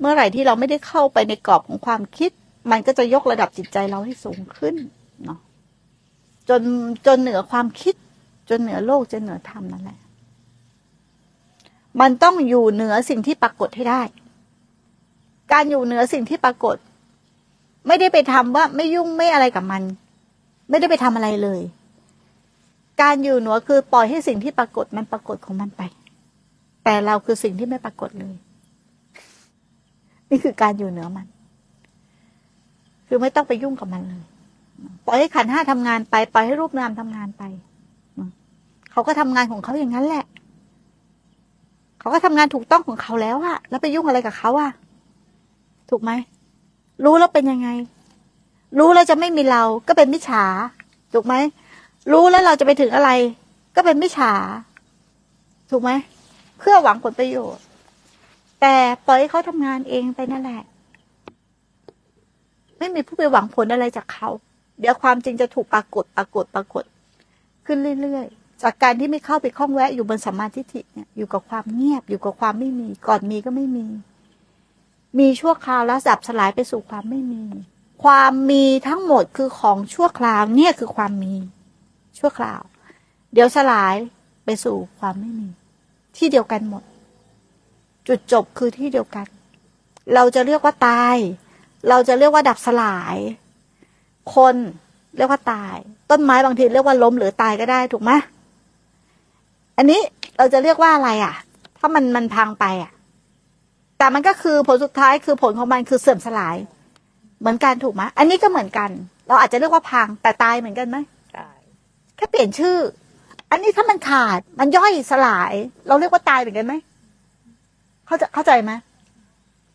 [0.00, 2.30] เมื่อไหร่ที่เราไม่ได้เข้าไปในกรอบของความคิด
[2.70, 4.74] มันก็จะยกระดับจิตใจเราให้สูงขึ้น
[5.24, 5.38] เนาะ
[6.48, 6.62] จน
[7.06, 7.94] จนเหนือความคิด
[8.48, 9.98] จนเหนือโลกจนเหนือธรรมนั่นแหละ
[12.00, 14.02] มันต้องอยู่เหนือสิ่งที่ปรากฏให้ได้
[15.52, 16.76] การอยู่เหนือสิ่งที่ปรากฏ
[17.86, 19.82] ไม่ได้ไปทำว่าไม่ยุ่งไม่อะไรกับมัน
[20.70, 21.60] ไม่ได้ไปทำอะไรเลย
[23.02, 25.82] การอยู่เหนือคือปล่อยให้สิ่งที่ปรากฏมันปรากฏของมันไป
[26.84, 28.34] แต่เราคือสิ่งที่ไม่ปรากฏเลย
[30.34, 31.26] นี่คือการอยู่เหนือมัน
[33.08, 34.22] คือไม่ต้องไปยุ่งกับมันเลย
[35.06, 37.42] ปล่อยให้ขันห้าทำงานไปปล่อยให้รูปนามทำงานไป
[38.92, 40.24] เขาก็ทำงานของเขาอย่างนั้นแหละ
[42.00, 44.70] เขาก็ทำงานถูกต้องของเขาแล้วอะแล้วไปยุ่งอะไรกับเขาอะ
[45.90, 46.10] ถูกไหม
[47.04, 47.68] รู้แล้วเป็นยังไง
[48.78, 50.44] รู้แล้วจะไม่มีเรา ก็เป็นมิจฉา
[51.14, 51.34] ถูกไหม
[52.12, 53.10] รู้แล้วเราจะไปถึงอะไร
[53.76, 54.32] ก็เป็นมิจฉา
[55.70, 55.90] ถูกไหม
[56.58, 57.64] เพื่อหวังผลประโยชน์
[58.66, 60.62] แต่ปล่อยให้เขาทำงานเองไปนั่นแหละ
[62.78, 64.28] ไม่มีผู้ไปหวังผลอะไรจากเขา
[64.80, 66.84] เดี๋ยวความจริงจะถูกปรากฏปรากฏปรากฏ
[67.66, 73.86] ขึ้นเรื่อยๆ จากการที่ไม่เข้าไปคล้องแวะอยู่บนสัมมาทิฏฐิเนี่ยอยู่กับความเงียบอยู่กับความไม่มี ก่อนมีก็ไม่มี
[75.18, 77.42] มีชั่วคราวแล้วดับสลายไปสู่ความไม่มี
[78.04, 81.34] ความมีทั้งหมดคือของชั่วคราวเนี่ยคือความมี
[82.18, 82.60] ชั่วคราว
[83.32, 83.94] เดี๋ยวสลาย
[84.44, 85.48] ไปสู่ความไม่มี
[86.16, 86.84] ที่เดียวกันหมด
[88.08, 89.26] จุดจบคือที่เดียวกัน
[90.14, 91.16] เราจะเรียกว่าตาย
[91.88, 93.16] เราจะเรียกว่าดับสลาย
[94.34, 94.54] คน
[95.16, 95.76] เรียกว่าตาย
[96.10, 98.10] ต้นไม้บางทีเรียกว่าล้มหรือตายก็ได้ถูกไหม
[99.76, 100.00] อันนี้
[100.38, 101.34] เราจะเรียกว่าอะไรอะ
[101.78, 102.92] ถ้ามันมันพังไปอะ
[103.98, 106.56] แต่มันก็คือผลสุดท้ายคือผลของมันคือเสื่อมสลาย
[107.40, 108.90] เหมือนกันถูกไหมอันนี้ก็เหมือนกัน
[109.28, 110.96] เราอาจจะเรียกว่าพังแต่ตายเหมือนกันไหม
[111.32, 111.48] ใช่
[112.16, 112.78] แค่เปลี่ยนชื่อ
[113.50, 115.52] อันนี้ถ้ามันขาดมันย่อยสลาย
[115.88, 116.74] เราเรียกว่าตายเหมือนกันไหม
[118.06, 118.72] เข้าใจเข้าใจไหม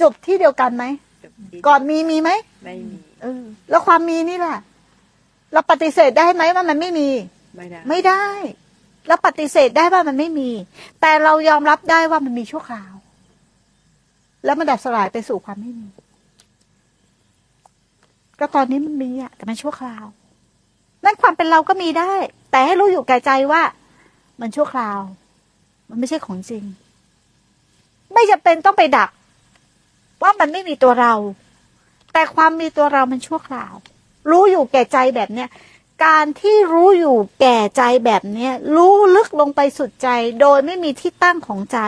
[0.00, 0.84] จบที่เดียวกันไหม
[1.24, 2.30] จบที่ก่อนมีมีไหม
[2.64, 4.56] ไม่มีเออแล้วความมีนี่ล่ะ
[5.52, 7.08] เราปฏิเสธได้ไหมว่ามันไม่มี
[7.56, 8.24] ไม่ได้ ไม่ได้
[9.08, 10.50] เราปฏิเสธได้ว่ามันไม่มี
[11.00, 12.92] แต่เรายอมรับได้ว่ามันมีชั่วคราว
[14.44, 15.88] แล้วมันดับสลายไปสู่ความไม่มี
[18.38, 20.04] ก็ตอนนี้มันมีอะแต่มันชั่วคราว
[21.04, 22.12] นั่นความเป็นเราก็มีได้
[22.50, 23.62] แต่ให้รู้อยู่แก่ใจว่า
[24.40, 25.00] มันชั่วคราว
[25.88, 26.83] มันไม่ใช่ของจริงไม่
[28.30, 29.10] จำเป็นต้องไปดัก
[30.22, 31.14] ว่ามันไม่มีตัวเรา
[32.12, 33.74] แต่ความมีตัวเรามันชั่วคราว
[34.30, 35.48] รู้อยู่แก่ใจแบบเนี้ย
[36.04, 40.08] การที่รู้อยู่แก่ใจแบบเนี้ย รู้ลึกลงไปสุดใจ
[40.40, 41.78] โดยไม่มีที่ตั้งของใจ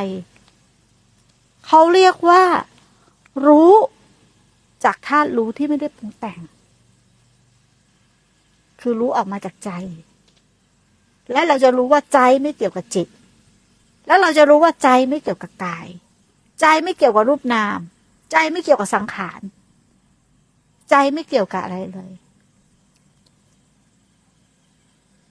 [1.67, 2.43] เขาเรียกว่า
[3.47, 3.73] รู้
[4.85, 6.41] จากธาตุรู้ที่ไม่ได้ปรุงแต่ง
[8.81, 9.71] คือรู้ออกมาจากใจ
[11.33, 13.09] และเราจะรู้ว่าใจไม่เกี่ยวกับจิต
[14.07, 15.87] แล้วเราจะรู้ว่าใจไม่เกี่ยวกับกาย
[16.61, 17.79] ใจไม่เกี่ยวกับรูปนาม
[18.33, 19.41] ใจไม่เกี่ยวกับสังขาร
[20.91, 22.13] ใจไม่เกี่ยวกับอะไรเลย